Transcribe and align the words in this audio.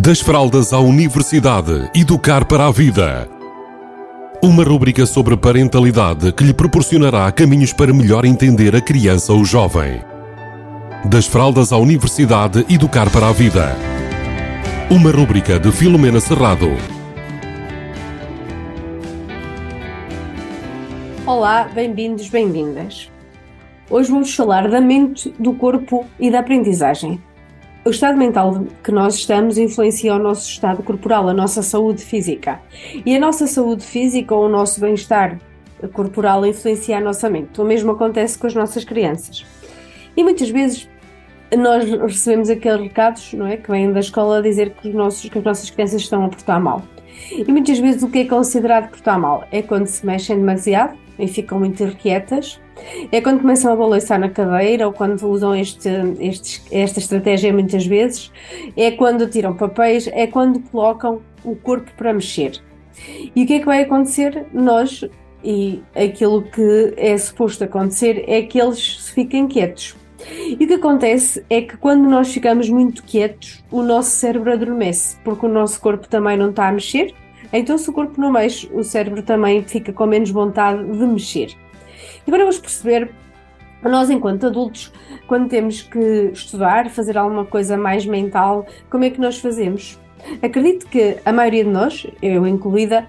Das 0.00 0.20
fraldas 0.20 0.72
à 0.72 0.78
universidade, 0.78 1.90
educar 1.92 2.44
para 2.44 2.66
a 2.66 2.70
vida. 2.70 3.28
Uma 4.40 4.62
rúbrica 4.62 5.04
sobre 5.04 5.36
parentalidade 5.36 6.30
que 6.30 6.44
lhe 6.44 6.54
proporcionará 6.54 7.32
caminhos 7.32 7.72
para 7.72 7.92
melhor 7.92 8.24
entender 8.24 8.76
a 8.76 8.80
criança 8.80 9.32
ou 9.32 9.44
jovem. 9.44 10.00
Das 11.04 11.26
fraldas 11.26 11.72
à 11.72 11.78
universidade, 11.78 12.64
educar 12.72 13.10
para 13.10 13.28
a 13.28 13.32
vida. 13.32 13.74
Uma 14.88 15.10
rúbrica 15.10 15.58
de 15.58 15.72
Filomena 15.72 16.20
Serrado. 16.20 16.68
Olá, 21.26 21.64
bem-vindos, 21.74 22.28
bem-vindas. 22.28 23.10
Hoje 23.90 24.12
vamos 24.12 24.32
falar 24.32 24.70
da 24.70 24.80
mente, 24.80 25.34
do 25.40 25.54
corpo 25.54 26.06
e 26.20 26.30
da 26.30 26.38
aprendizagem. 26.38 27.20
O 27.88 27.90
estado 27.90 28.18
mental 28.18 28.66
que 28.84 28.92
nós 28.92 29.14
estamos 29.14 29.56
influencia 29.56 30.14
o 30.14 30.18
nosso 30.18 30.46
estado 30.46 30.82
corporal, 30.82 31.26
a 31.26 31.32
nossa 31.32 31.62
saúde 31.62 32.04
física. 32.04 32.60
E 33.06 33.16
a 33.16 33.18
nossa 33.18 33.46
saúde 33.46 33.82
física 33.82 34.34
ou 34.34 34.44
o 34.44 34.48
nosso 34.50 34.78
bem-estar 34.78 35.40
corporal 35.94 36.44
influencia 36.44 36.98
a 36.98 37.00
nossa 37.00 37.30
mente. 37.30 37.58
O 37.58 37.64
mesmo 37.64 37.92
acontece 37.92 38.38
com 38.38 38.46
as 38.46 38.54
nossas 38.54 38.84
crianças. 38.84 39.46
E 40.14 40.22
muitas 40.22 40.50
vezes 40.50 40.86
nós 41.56 41.90
recebemos 41.90 42.50
aqueles 42.50 42.78
recados, 42.78 43.32
não 43.32 43.46
é, 43.46 43.56
que 43.56 43.70
vêm 43.70 43.90
da 43.90 44.00
escola 44.00 44.36
a 44.36 44.42
dizer 44.42 44.68
que, 44.74 44.90
os 44.90 44.94
nossos, 44.94 45.26
que 45.26 45.38
as 45.38 45.44
nossas 45.44 45.70
crianças 45.70 46.02
estão 46.02 46.26
a 46.26 46.28
portar 46.28 46.60
mal. 46.60 46.82
E 47.30 47.50
muitas 47.50 47.78
vezes 47.78 48.02
o 48.02 48.08
que 48.08 48.20
é 48.20 48.24
considerado 48.24 48.90
portar 48.90 49.18
mal 49.18 49.44
é 49.50 49.62
quando 49.62 49.86
se 49.86 50.04
mexem 50.04 50.38
demasiado 50.38 50.96
e 51.18 51.26
ficam 51.26 51.58
muito 51.58 51.82
irrequietas, 51.82 52.60
é 53.10 53.20
quando 53.20 53.40
começam 53.40 53.72
a 53.72 53.76
balançar 53.76 54.20
na 54.20 54.30
cadeira 54.30 54.86
ou 54.86 54.92
quando 54.92 55.20
usam 55.28 55.54
este, 55.54 55.88
este, 56.20 56.62
esta 56.70 56.98
estratégia 56.98 57.52
muitas 57.52 57.84
vezes, 57.84 58.30
é 58.76 58.90
quando 58.92 59.28
tiram 59.28 59.54
papéis, 59.54 60.08
é 60.12 60.26
quando 60.26 60.60
colocam 60.70 61.20
o 61.44 61.56
corpo 61.56 61.90
para 61.96 62.12
mexer. 62.12 62.62
E 63.34 63.42
o 63.42 63.46
que 63.46 63.54
é 63.54 63.58
que 63.58 63.66
vai 63.66 63.82
acontecer? 63.82 64.46
Nós, 64.52 65.04
e 65.42 65.82
aquilo 65.94 66.42
que 66.42 66.94
é 66.96 67.16
suposto 67.18 67.64
acontecer, 67.64 68.24
é 68.28 68.42
que 68.42 68.60
eles 68.60 69.08
fiquem 69.08 69.48
quietos. 69.48 69.97
E 70.26 70.64
o 70.64 70.66
que 70.66 70.74
acontece 70.74 71.44
é 71.48 71.62
que 71.62 71.76
quando 71.76 72.08
nós 72.08 72.32
ficamos 72.32 72.68
muito 72.68 73.02
quietos, 73.04 73.64
o 73.70 73.82
nosso 73.82 74.10
cérebro 74.10 74.52
adormece, 74.52 75.16
porque 75.22 75.46
o 75.46 75.48
nosso 75.48 75.80
corpo 75.80 76.08
também 76.08 76.36
não 76.36 76.50
está 76.50 76.68
a 76.68 76.72
mexer. 76.72 77.14
Então, 77.52 77.78
se 77.78 77.88
o 77.88 77.92
corpo 77.92 78.20
não 78.20 78.32
mexe, 78.32 78.68
o 78.74 78.82
cérebro 78.82 79.22
também 79.22 79.62
fica 79.62 79.92
com 79.92 80.06
menos 80.06 80.30
vontade 80.30 80.84
de 80.84 81.06
mexer. 81.06 81.56
E 82.26 82.30
agora 82.30 82.42
vamos 82.42 82.58
perceber, 82.58 83.10
nós 83.82 84.10
enquanto 84.10 84.46
adultos, 84.46 84.92
quando 85.26 85.48
temos 85.48 85.82
que 85.82 86.30
estudar, 86.32 86.90
fazer 86.90 87.16
alguma 87.16 87.44
coisa 87.44 87.76
mais 87.76 88.04
mental, 88.04 88.66
como 88.90 89.04
é 89.04 89.10
que 89.10 89.20
nós 89.20 89.38
fazemos? 89.38 89.98
Acredito 90.42 90.86
que 90.88 91.16
a 91.24 91.32
maioria 91.32 91.64
de 91.64 91.70
nós, 91.70 92.06
eu 92.20 92.46
incluída, 92.46 93.06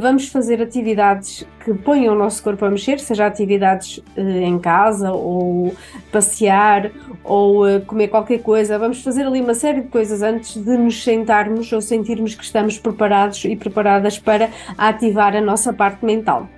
vamos 0.00 0.28
fazer 0.28 0.60
atividades 0.60 1.46
que 1.64 1.72
ponham 1.72 2.14
o 2.14 2.18
nosso 2.18 2.42
corpo 2.42 2.64
a 2.64 2.70
mexer, 2.70 3.00
seja 3.00 3.26
atividades 3.26 4.00
eh, 4.16 4.42
em 4.42 4.58
casa 4.58 5.12
ou 5.12 5.74
passear 6.12 6.90
ou 7.22 7.66
eh, 7.66 7.80
comer 7.80 8.08
qualquer 8.08 8.42
coisa. 8.42 8.78
Vamos 8.78 9.02
fazer 9.02 9.26
ali 9.26 9.40
uma 9.40 9.54
série 9.54 9.80
de 9.80 9.88
coisas 9.88 10.22
antes 10.22 10.62
de 10.62 10.76
nos 10.76 11.02
sentarmos 11.02 11.72
ou 11.72 11.80
sentirmos 11.80 12.34
que 12.34 12.44
estamos 12.44 12.78
preparados 12.78 13.44
e 13.44 13.56
preparadas 13.56 14.18
para 14.18 14.50
ativar 14.76 15.34
a 15.34 15.40
nossa 15.40 15.72
parte 15.72 16.04
mental. 16.04 16.48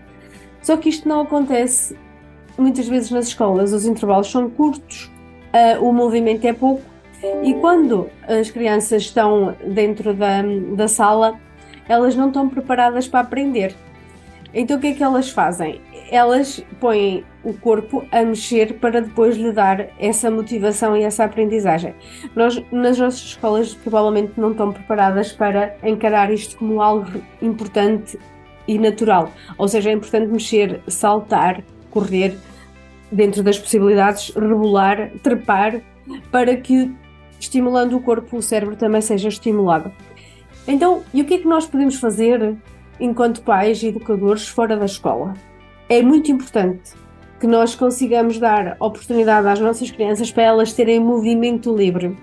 Só 0.61 0.77
que 0.77 0.89
isto 0.89 1.09
não 1.09 1.21
acontece 1.21 1.97
muitas 2.59 2.89
vezes 2.89 3.11
nas 3.11 3.29
escolas, 3.29 3.73
os 3.73 3.87
intervalos 3.87 4.31
são 4.31 4.51
curtos, 4.51 5.13
o 5.81 5.93
movimento 5.93 6.45
é 6.45 6.53
pouco 6.53 6.83
e 7.43 7.55
quando 7.55 8.11
as 8.27 8.51
crianças 8.51 9.03
estão 9.03 9.55
dentro 9.67 10.13
da, 10.13 10.43
da 10.75 10.89
sala 10.89 11.39
elas 11.89 12.15
não 12.17 12.29
estão 12.29 12.49
preparadas 12.49 13.09
para 13.09 13.21
aprender. 13.21 13.75
Então 14.55 14.79
o 14.79 14.81
que 14.81 14.89
é 14.89 14.93
que 14.95 15.03
elas 15.03 15.31
fazem? 15.31 15.81
Elas 16.11 16.65
põem 16.81 17.25
o 17.45 17.53
corpo 17.53 18.07
a 18.11 18.23
mexer 18.23 18.75
para 18.75 19.03
depois 19.03 19.37
lhe 19.37 19.53
dar 19.53 19.89
essa 19.99 20.31
motivação 20.31 20.97
e 20.97 21.03
essa 21.03 21.25
aprendizagem. 21.25 21.95
Nós, 22.35 22.63
nas 22.73 22.99
nossas 22.99 23.21
escolas, 23.21 23.75
provavelmente 23.75 24.33
não 24.37 24.53
estão 24.53 24.73
preparadas 24.73 25.33
para 25.33 25.77
encarar 25.83 26.33
isto 26.33 26.57
como 26.57 26.81
algo 26.81 27.21
importante 27.43 28.19
e 28.67 28.79
natural. 28.79 29.31
Ou 29.59 29.69
seja, 29.69 29.91
é 29.91 29.93
importante 29.93 30.33
mexer, 30.33 30.81
saltar, 30.89 31.63
correr, 31.91 32.37
dentro 33.11 33.43
das 33.43 33.59
possibilidades, 33.59 34.33
rebolar, 34.35 35.11
trepar, 35.23 35.81
para 36.31 36.57
que, 36.57 36.93
estimulando 37.39 37.97
o 37.97 38.01
corpo, 38.01 38.39
o 38.39 38.43
cérebro 38.43 38.77
também 38.77 39.01
seja 39.01 39.29
estimulado. 39.29 39.93
Então, 40.69 41.03
e 41.15 41.23
o 41.23 41.25
que 41.25 41.35
é 41.35 41.39
que 41.39 41.47
nós 41.47 41.67
podemos 41.67 41.97
fazer 41.97 42.57
enquanto 42.99 43.43
pais 43.43 43.83
e 43.83 43.89
educadores 43.89 44.49
fora 44.49 44.77
da 44.77 44.85
escola? 44.85 45.35
É 45.89 46.03
muito 46.03 46.31
importante 46.33 46.93
que 47.39 47.47
nós 47.47 47.75
consigamos 47.75 48.39
dar 48.39 48.77
oportunidade 48.81 49.47
às 49.47 49.61
nossas 49.61 49.91
crianças 49.91 50.33
para 50.33 50.43
elas 50.43 50.73
terem 50.73 50.99
movimento 50.99 51.75
livre, 51.75 52.17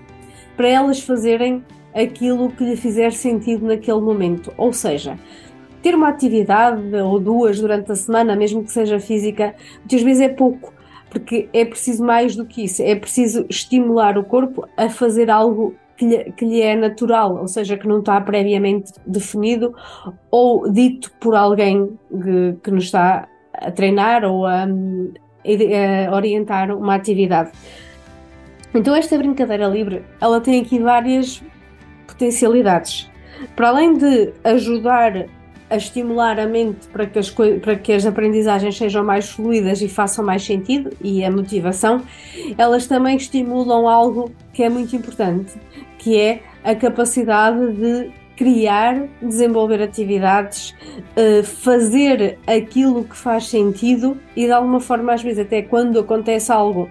para 0.56 0.68
elas 0.68 1.00
fazerem 1.00 1.64
aquilo 1.94 2.50
que 2.50 2.64
lhe 2.64 2.76
fizer 2.76 3.12
sentido 3.12 3.66
naquele 3.66 4.00
momento. 4.00 4.52
Ou 4.58 4.72
seja, 4.72 5.18
ter 5.80 5.94
uma 5.94 6.08
atividade 6.08 6.94
ou 6.96 7.18
duas 7.18 7.60
durante 7.60 7.92
a 7.92 7.96
semana, 7.96 8.36
mesmo 8.36 8.64
que 8.64 8.72
seja 8.72 8.98
física, 8.98 9.54
muitas 9.78 10.02
vezes 10.02 10.22
é 10.22 10.28
pouco, 10.28 10.74
porque 11.08 11.48
é 11.52 11.64
preciso 11.64 12.04
mais 12.04 12.34
do 12.36 12.44
que 12.44 12.64
isso, 12.64 12.82
é 12.82 12.94
preciso 12.94 13.46
estimular 13.48 14.18
o 14.18 14.24
corpo 14.24 14.68
a 14.76 14.90
fazer 14.90 15.30
algo 15.30 15.74
que 15.96 16.06
lhe, 16.06 16.32
que 16.32 16.44
lhe 16.44 16.60
é 16.60 16.76
natural, 16.76 17.36
ou 17.36 17.48
seja, 17.48 17.76
que 17.76 17.86
não 17.86 18.00
está 18.00 18.20
previamente 18.20 18.92
definido 19.06 19.74
ou 20.30 20.70
dito 20.70 21.12
por 21.20 21.34
alguém 21.34 21.98
que, 22.10 22.56
que 22.62 22.70
nos 22.70 22.84
está 22.84 23.28
a 23.52 23.70
treinar 23.70 24.24
ou 24.24 24.46
a, 24.46 24.64
a 24.64 26.14
orientar 26.14 26.70
uma 26.76 26.94
atividade. 26.94 27.52
Então 28.74 28.94
esta 28.94 29.16
brincadeira 29.16 29.68
livre, 29.68 30.04
ela 30.20 30.40
tem 30.40 30.60
aqui 30.60 30.80
várias 30.80 31.42
potencialidades. 32.06 33.10
Para 33.54 33.68
além 33.68 33.94
de 33.94 34.32
ajudar 34.42 35.26
a 35.68 35.76
estimular 35.76 36.38
a 36.38 36.46
mente 36.46 36.86
para 36.88 37.06
que, 37.06 37.18
as, 37.18 37.30
para 37.30 37.76
que 37.76 37.92
as 37.92 38.04
aprendizagens 38.06 38.76
sejam 38.76 39.04
mais 39.04 39.30
fluídas 39.30 39.80
e 39.80 39.88
façam 39.88 40.24
mais 40.24 40.42
sentido 40.44 40.90
e 41.02 41.24
a 41.24 41.30
motivação, 41.30 42.02
elas 42.56 42.86
também 42.86 43.16
estimulam 43.16 43.88
algo 43.88 44.30
que 44.52 44.62
é 44.62 44.68
muito 44.68 44.94
importante, 44.94 45.54
que 45.98 46.18
é 46.18 46.42
a 46.62 46.74
capacidade 46.74 47.72
de 47.72 48.12
criar, 48.36 49.08
desenvolver 49.22 49.80
atividades, 49.80 50.74
eh, 51.16 51.42
fazer 51.42 52.38
aquilo 52.46 53.04
que 53.04 53.16
faz 53.16 53.46
sentido 53.46 54.18
e 54.34 54.46
de 54.46 54.52
alguma 54.52 54.80
forma, 54.80 55.12
às 55.12 55.22
vezes, 55.22 55.38
até 55.38 55.62
quando 55.62 56.00
acontece 56.00 56.50
algo 56.50 56.90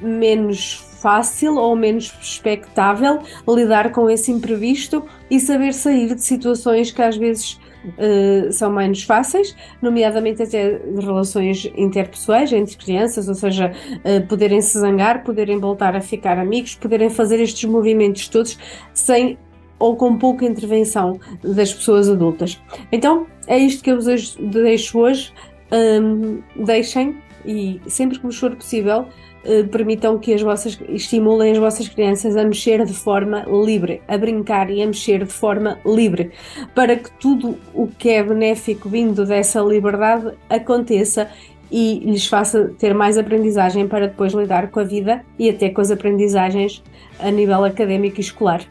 menos 0.00 0.86
fácil 1.00 1.56
ou 1.56 1.74
menos 1.74 2.14
expectável, 2.20 3.20
lidar 3.48 3.90
com 3.90 4.08
esse 4.10 4.30
imprevisto 4.30 5.04
e 5.30 5.40
saber 5.40 5.72
sair 5.72 6.14
de 6.14 6.22
situações 6.22 6.90
que 6.90 7.00
às 7.00 7.16
vezes 7.16 7.58
uh, 7.84 8.52
são 8.52 8.72
menos 8.72 9.02
fáceis, 9.02 9.56
nomeadamente 9.80 10.42
até 10.42 10.80
relações 10.98 11.70
interpessoais 11.76 12.52
entre 12.52 12.76
crianças, 12.76 13.28
ou 13.28 13.34
seja, 13.34 13.72
uh, 13.72 14.26
poderem 14.26 14.60
se 14.60 14.78
zangar, 14.78 15.24
poderem 15.24 15.58
voltar 15.58 15.96
a 15.96 16.00
ficar 16.00 16.38
amigos, 16.38 16.74
poderem 16.74 17.10
fazer 17.10 17.40
estes 17.40 17.68
movimentos 17.68 18.28
todos 18.28 18.58
sem 18.92 19.38
ou 19.78 19.96
com 19.96 20.18
pouca 20.18 20.44
intervenção 20.44 21.18
das 21.42 21.72
pessoas 21.72 22.08
adultas. 22.08 22.60
Então, 22.92 23.26
é 23.46 23.58
isto 23.58 23.82
que 23.82 23.90
eu 23.90 23.96
vos 23.98 24.36
deixo 24.36 24.98
hoje. 24.98 25.32
Um, 25.72 26.42
deixem 26.64 27.16
e 27.44 27.80
sempre 27.86 28.18
que 28.18 28.26
vos 28.26 28.38
for 28.38 28.54
possível, 28.54 29.06
eh, 29.06 29.29
permitam 29.70 30.18
que 30.18 30.34
as 30.34 30.42
vossas 30.42 30.78
estimulem 30.88 31.52
as 31.52 31.58
vossas 31.58 31.88
crianças 31.88 32.36
a 32.36 32.44
mexer 32.44 32.84
de 32.84 32.92
forma 32.92 33.44
livre, 33.46 34.02
a 34.06 34.18
brincar 34.18 34.70
e 34.70 34.82
a 34.82 34.86
mexer 34.86 35.24
de 35.24 35.32
forma 35.32 35.78
livre, 35.84 36.30
para 36.74 36.96
que 36.96 37.10
tudo 37.18 37.56
o 37.74 37.86
que 37.86 38.10
é 38.10 38.22
benéfico 38.22 38.88
vindo 38.88 39.24
dessa 39.24 39.60
liberdade 39.60 40.32
aconteça 40.48 41.30
e 41.70 42.00
lhes 42.04 42.26
faça 42.26 42.72
ter 42.78 42.92
mais 42.92 43.16
aprendizagem 43.16 43.86
para 43.86 44.08
depois 44.08 44.32
lidar 44.32 44.70
com 44.70 44.80
a 44.80 44.84
vida 44.84 45.24
e 45.38 45.48
até 45.48 45.70
com 45.70 45.80
as 45.80 45.90
aprendizagens 45.90 46.82
a 47.18 47.30
nível 47.30 47.64
académico 47.64 48.18
e 48.18 48.20
escolar. 48.20 48.62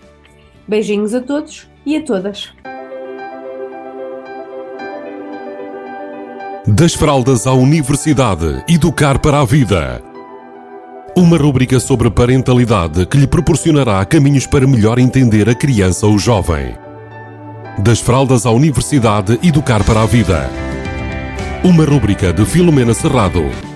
Beijinhos 0.67 1.13
a 1.13 1.21
todos 1.21 1.67
e 1.85 1.95
a 1.95 2.03
todas. 2.03 2.51
Das 6.67 6.93
fraldas 6.93 7.47
à 7.47 7.53
universidade, 7.53 8.63
educar 8.67 9.17
para 9.17 9.39
a 9.39 9.45
vida. 9.45 10.08
Uma 11.19 11.35
rúbrica 11.35 11.81
sobre 11.81 12.09
parentalidade 12.09 13.05
que 13.05 13.17
lhe 13.17 13.27
proporcionará 13.27 14.05
caminhos 14.05 14.47
para 14.47 14.65
melhor 14.65 14.97
entender 14.97 15.49
a 15.49 15.53
criança 15.53 16.07
ou 16.07 16.17
jovem. 16.17 16.77
Das 17.77 17.99
fraldas 17.99 18.45
à 18.45 18.51
universidade, 18.51 19.37
educar 19.43 19.83
para 19.83 20.01
a 20.01 20.05
vida. 20.05 20.49
Uma 21.61 21.83
rúbrica 21.83 22.31
de 22.31 22.45
Filomena 22.45 22.93
Serrado. 22.93 23.68